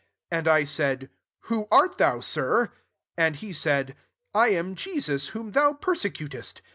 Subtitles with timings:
[0.31, 2.71] 15 And I said, * Who art thou, Sir?'
[3.19, 6.63] And he said, < I am Jesus, whom thou persecutest.